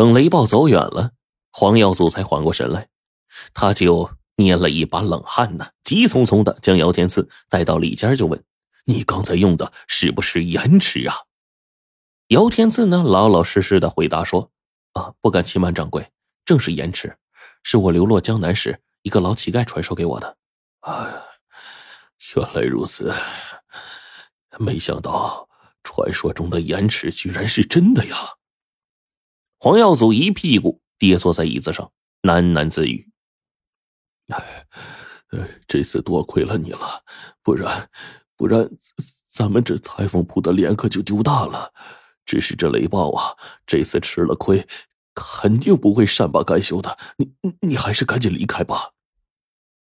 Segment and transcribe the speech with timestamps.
[0.00, 1.10] 等雷暴走远了，
[1.52, 2.88] 黄耀祖才缓过神来，
[3.52, 8.42] 他就捏了一把冷汗呢，急匆匆的将姚天赐带到里间，就问
[8.86, 11.14] ：“你刚才用的是不是盐池啊？”
[12.28, 14.50] 姚天赐呢，老老实实的回答说
[14.96, 16.10] ：“啊，不敢欺瞒掌柜，
[16.46, 17.18] 正是盐池，
[17.62, 20.38] 是我流落江南时一个老乞丐传授给我的。”
[20.80, 21.12] 啊，
[22.34, 23.12] 原来如此，
[24.58, 25.46] 没想到
[25.84, 28.16] 传说中的盐池居然是真的呀！
[29.62, 31.92] 黄耀祖一屁股跌坐在椅子上，
[32.22, 33.10] 喃喃自语
[34.32, 34.42] ：“哎，
[35.68, 37.04] 这次多亏了你了，
[37.42, 37.90] 不然，
[38.38, 38.70] 不然，
[39.26, 41.74] 咱们这裁缝铺的脸可就丢大了。”
[42.24, 44.66] 只是这雷暴啊，这次吃了亏，
[45.14, 46.96] 肯定不会善罢甘休的。
[47.18, 48.92] 你你还是赶紧离开吧。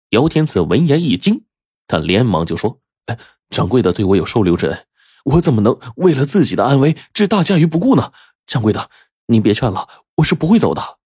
[0.09, 1.45] 姚天赐闻言一惊，
[1.87, 3.17] 他连忙就说：“哎，
[3.49, 4.85] 掌柜的对我有收留之恩，
[5.23, 8.11] 我怎么能为了自己的安危置大家于不顾呢？
[8.45, 8.89] 掌柜的，
[9.31, 10.99] 您别劝了，我是不会走的。”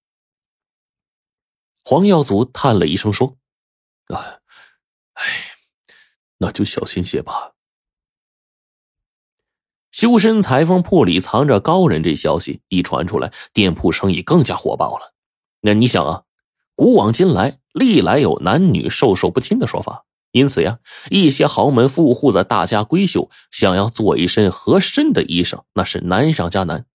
[1.86, 3.38] 黄耀祖叹了一声说
[4.10, 4.40] ：“啊，
[5.14, 5.24] 哎，
[6.40, 7.54] 那就小心些吧。”
[9.94, 15.14] 修身裁缝铺里藏着高人，这消息一传出来，店铺生意更加火爆了。
[15.62, 16.24] 那你想啊，
[16.76, 20.80] 古往今来，历来有男女授受不亲的说法，因此呀，
[21.12, 26.88] 一些豪门富户的大家闺秀想要做一身合身的衣裳，那是难上加难。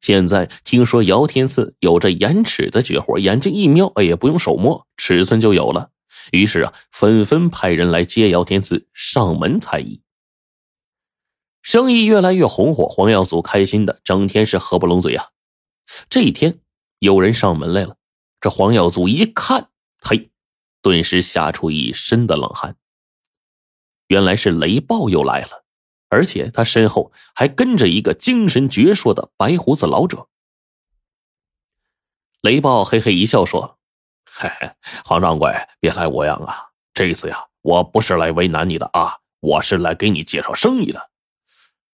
[0.00, 5.90] 现在听说姚天赐有着眼尺的绝活，眼睛一瞄，哎，也不用手摸，尺寸就有了。
[6.32, 10.02] 于是啊，纷纷派人来接姚天赐上门裁衣。
[11.62, 15.28] 生意越来越红火，黄耀祖开心的整天是合不拢嘴啊。
[16.08, 16.60] 这一天，
[16.98, 17.96] 有人上门来了，
[18.40, 19.68] 这黄耀祖一看，
[20.00, 20.30] 嘿，
[20.80, 22.76] 顿时吓出一身的冷汗。
[24.08, 25.64] 原来是雷暴又来了，
[26.10, 30.28] 而且他身后还跟着一个精神矍铄的白胡子老者。
[32.42, 33.78] 雷暴嘿嘿一笑说
[34.30, 34.70] ：“嘿嘿，
[35.04, 36.70] 黄掌柜，别来无恙啊！
[36.92, 41.10] 这次呀，我不是来为难你的啊，我是来给你介绍生意的。”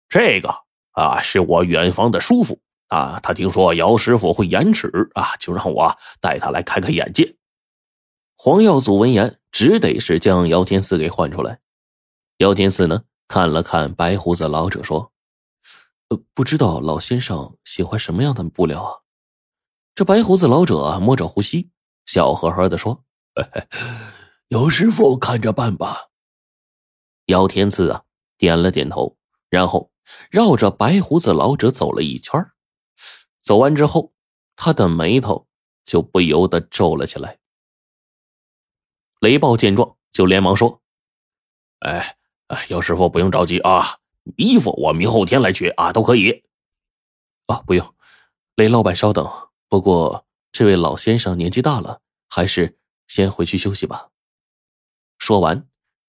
[0.09, 0.49] 这个
[0.93, 7.37] 啊，是我远方的叔父啊，他听说姚师傅会延迟啊，就让我带他来开开眼界。
[8.39, 11.59] 黄耀祖闻言，只得是将姚天赐给唤出来。
[12.39, 15.13] 姚天赐呢，看了看白胡子老者，说
[16.09, 19.03] ：“呃，不知道老先生喜欢什么样的布料啊？”
[19.95, 21.71] 这白胡子老者摸着胡须，
[22.05, 23.05] 笑呵呵的说
[24.49, 26.09] ：“姚师傅看着办吧。”
[27.27, 28.05] 姚天赐啊，
[28.37, 29.17] 点了点头，
[29.49, 29.93] 然后。
[30.31, 32.41] 绕着白胡子老者走了一圈
[33.43, 34.15] 走完之后，
[34.55, 35.49] 他的眉头
[35.85, 37.41] 就不由得皱了起来。
[39.19, 40.81] 雷暴见状，就连忙说
[41.83, 42.19] ：“哎
[42.49, 43.99] 哎，姚师傅不用着急啊，
[44.37, 46.43] 衣服我明后天来取啊，都可以。”
[47.47, 47.95] 啊，不用，
[48.57, 49.29] 雷老板稍等。
[49.69, 54.09] 不过这位老先生年纪大了，还是先回去休息吧。
[55.19, 55.67] 说完。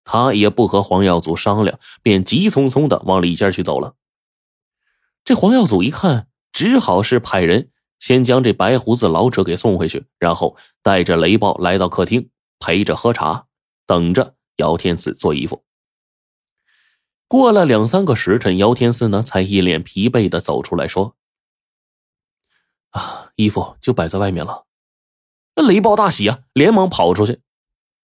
[0.10, 3.96] 他也不和黄耀祖商量，便急匆匆的往里间去走了。
[5.26, 13.48] 这黄耀祖一看，只好是派人先将这白胡子老者给送回去，然后带着雷暴来到客厅，陪着喝茶，
[13.86, 15.66] 等着姚天赐做衣服。
[17.28, 21.16] 过了两三个时辰，姚天赐呢才一脸疲惫的走出来说
[22.92, 24.66] ：“啊，衣服就摆在外面了。”
[25.56, 27.42] 那雷暴大喜啊，连忙跑出去。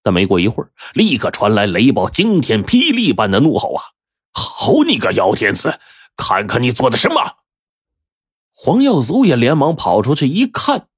[0.01, 3.95] 但没过一会儿，立刻传来雷暴惊天霹雳般的怒吼：“啊！
[4.34, 5.79] 好你个姚天赐，
[6.17, 7.38] 看看你做的什么！”
[8.53, 10.90] 黄耀祖也连忙跑出去一看，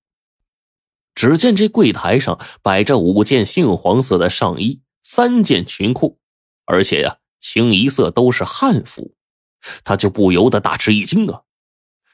[1.14, 6.20] 只见这柜台上摆着五件杏黄色的上衣，三件裙裤，
[6.66, 9.14] 而且呀，清一色都是汉服，
[9.84, 11.44] 他就不由得大吃一惊啊！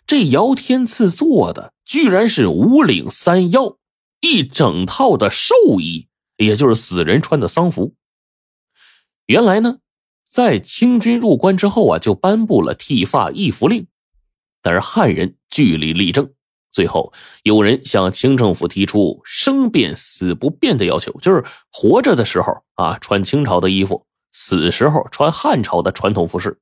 [0.05, 3.77] 这姚天赐做的居然是五领三腰
[4.19, 6.09] 一整套的寿衣。
[6.37, 7.93] 也就是死人穿的丧服。
[9.27, 9.77] 原来呢，
[10.27, 13.85] 在清军入关之后啊，就颁布了剃发易服令，
[14.59, 16.33] 但是汉人据理力争，
[16.71, 17.13] 最后
[17.43, 26.59] 有人向清政府提出生变死不变的要求，就是活着的时候啊穿清朝的衣服，死时候穿汉朝的传统服饰。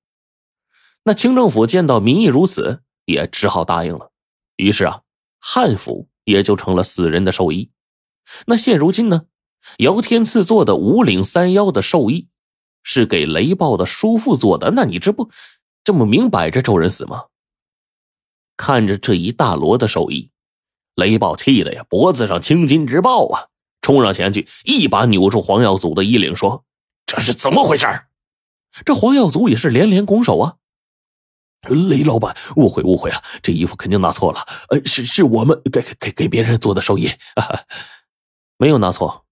[1.04, 4.12] 那清政府见到民意如此，也只好答应了。
[4.58, 5.02] 于是啊，
[5.40, 7.72] 汉服也就成了死人的寿衣。
[8.48, 9.26] 那现如今呢？
[9.80, 12.30] 姚天赐做的五领三腰的寿衣，
[12.82, 14.72] 是给雷暴的叔父做的。
[14.72, 15.30] 那你这不
[15.84, 17.26] 这么明摆着咒人死吗？
[18.56, 20.32] 看着这一大摞的寿衣，
[20.96, 23.48] 雷暴气的呀，脖子上青筋直爆啊！
[23.82, 26.64] 冲上前去，一把扭住黄耀祖的衣领，说
[27.10, 27.88] ：“这是怎么回事？”
[28.86, 30.58] 这黄耀祖也是连连拱手啊。
[31.68, 33.22] 雷老板，误会误会啊！
[33.44, 37.66] 这衣服肯定拿错了，呃，是是我们给给给给别人做的寿衣，啊，
[38.58, 39.26] 没有拿错。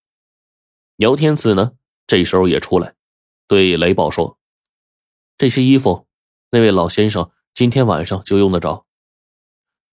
[0.98, 1.74] 姚天赐呢，
[2.06, 2.96] 这时候也出来，
[3.48, 4.40] 对雷暴说
[5.38, 6.08] ：“这些衣服，
[6.50, 8.86] 那位老先生今天晚上就用得着。”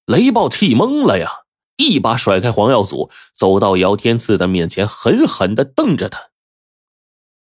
[0.07, 1.45] 雷暴气懵了呀，
[1.77, 6.31] 一把甩开黄耀祖，走到姚天赐的面前，狠狠的瞪着他。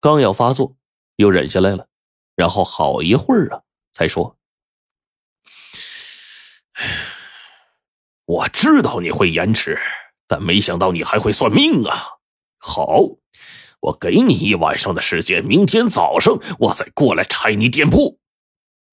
[0.01, 0.77] 刚要发作，
[1.17, 1.89] 又忍下来了，
[2.35, 3.63] 然后好一会儿啊，
[3.93, 4.39] 才说。
[8.25, 9.79] 我知道你会延迟，
[10.27, 12.21] 但没想到你还会算命啊！
[12.59, 13.01] 好，
[13.81, 18.19] 我给你一晚上的时间，明天早上我再过来拆你店铺。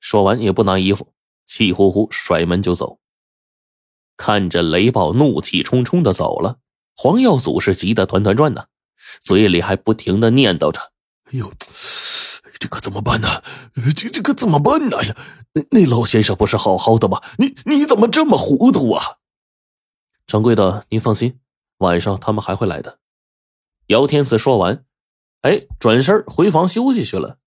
[0.01, 1.13] 说完也不拿衣服，
[1.45, 2.99] 气呼呼甩门就走。
[4.17, 6.57] 看着雷暴怒气冲冲的走了，
[6.95, 8.65] 黄耀祖是急得团团转呢，
[9.21, 10.93] 嘴里还不停的念叨着
[11.27, 11.53] ：“哎呦，
[12.59, 13.43] 这可怎么办呢？
[13.95, 15.03] 这这可怎么办呢？
[15.03, 15.15] 呀！”
[15.53, 17.21] 那那老先生不是好好的吗？
[17.37, 19.17] 你你怎么这么糊涂啊？
[20.25, 21.39] 掌柜的，您放心，
[21.77, 22.99] 晚上他们还会来的。
[23.87, 24.85] 姚天赐说完，
[25.41, 27.39] 哎，转身回房休息去了，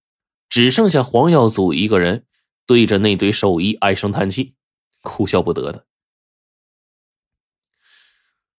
[0.49, 2.27] 只剩下黄耀祖一个人
[2.67, 4.55] 对着那堆寿衣唉声叹气，
[5.03, 5.87] 哭笑不得的。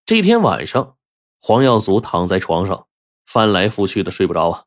[0.05, 0.97] 这天晚上，
[1.39, 2.87] 黄耀祖躺在床上
[3.25, 4.65] 翻来覆去的睡不着啊，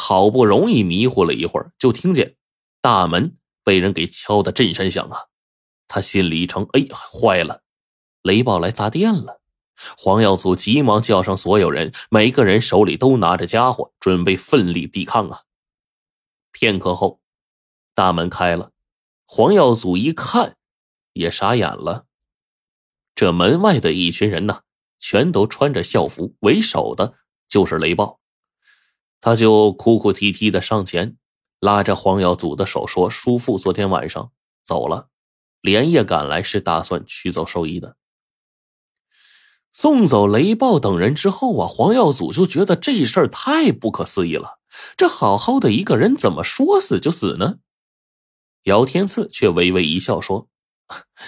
[0.00, 2.36] 好不容易迷糊了一会儿，就听见
[2.80, 3.36] 大门。
[3.64, 5.26] 被人给敲的震山响啊！
[5.88, 7.62] 他心里一沉，哎，坏了，
[8.22, 9.42] 雷暴来砸店了。
[9.98, 15.42] 黄耀祖急忙叫上所有人，每个人手里都拿着家伙，准备奋力抵抗啊！
[16.52, 17.20] 片刻后，
[17.94, 18.70] 大门开了，
[19.26, 20.56] 黄耀祖一看，
[21.12, 22.06] 也傻眼了。
[23.14, 24.62] 这门外的一群人呢，
[24.98, 27.18] 全都穿着校服，为首的
[27.48, 28.18] 就是雷暴，
[29.20, 31.16] 他就哭哭啼啼的上前。
[31.60, 34.30] 拉着黄耀祖的手说：“叔父昨天晚上
[34.62, 35.08] 走了，
[35.60, 37.96] 连夜赶来是打算取走寿衣的。”
[39.72, 44.60] 送走雷暴等人之后啊，黄耀祖就觉得这事儿太不可思议了。
[44.96, 47.58] 这好好的一个人，怎么说死就死呢？
[48.64, 50.48] 姚天赐却微微一笑说：“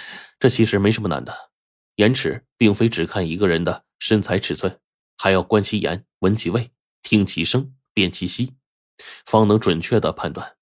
[0.39, 1.51] 这其实没什么难的，
[1.95, 4.79] 眼尺并非只看一个人的身材尺寸，
[5.17, 6.71] 还要观其言、闻其味、
[7.03, 8.55] 听其声、辨其息。”
[9.25, 10.57] 方能准确的判断。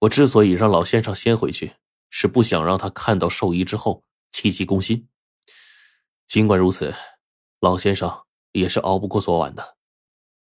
[0.00, 1.76] 我之所以让老先生先回去，
[2.10, 5.08] 是不想让他看到寿衣之后气急攻心。
[6.26, 6.94] 尽管如此，
[7.60, 9.76] 老先生也是熬不过昨晚的，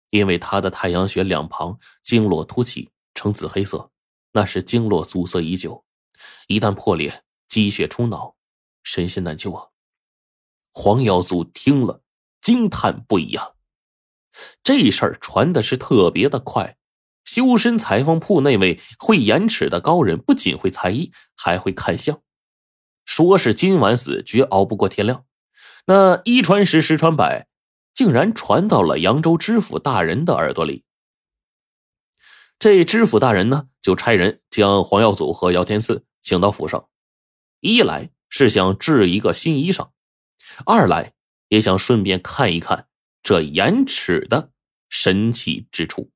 [0.09, 3.91] 因为他的太阳穴两旁经络凸起，呈紫黑色，
[4.33, 5.85] 那是经络阻塞已久，
[6.47, 8.35] 一旦破裂，积血冲脑，
[8.83, 9.69] 神仙难救啊！
[10.73, 12.01] 黄耀祖听了，
[12.41, 13.53] 惊叹不已啊！
[14.63, 16.77] 这事儿传的是特别的快。
[17.23, 22.21] 修身裁缝铺那位会延尺的高人，不仅会裁衣，还会看相。
[23.05, 25.25] 说是今晚死，绝熬不过天亮。
[25.85, 27.47] 那一传十，十传百，
[27.93, 30.83] 竟然传到了扬州知府大人的耳朵里。
[32.59, 36.89] 这知府大人呢，就差人将黄耀祖和姚天赐请到府上，
[37.59, 39.89] 一来是想制一个新衣裳，
[40.65, 41.13] 二来
[41.47, 42.87] 也想顺便看一看
[43.23, 44.51] 这延迟的
[44.89, 46.11] 神奇之处。